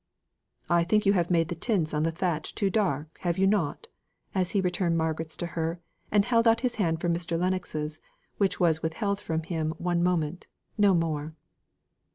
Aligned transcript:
"I 0.67 0.83
think 0.83 1.05
you 1.05 1.13
have 1.13 1.29
made 1.29 1.49
the 1.49 1.53
tints 1.53 1.93
on 1.93 2.01
the 2.01 2.11
thatch 2.11 2.55
too 2.55 2.71
dark, 2.71 3.19
have 3.19 3.37
you 3.37 3.45
not?" 3.45 3.85
as 4.33 4.49
he 4.57 4.59
returned 4.59 4.97
Margaret's 4.97 5.37
to 5.37 5.45
her, 5.53 5.79
and 6.09 6.25
held 6.25 6.47
out 6.47 6.61
his 6.61 6.77
hand 6.77 6.99
for 6.99 7.07
Mr. 7.07 7.37
Lennox's, 7.39 7.99
which 8.39 8.59
was 8.59 8.81
withheld 8.81 9.21
from 9.21 9.43
him 9.43 9.75
one 9.77 10.01
moment, 10.01 10.47
no 10.75 10.95
more. 10.95 11.35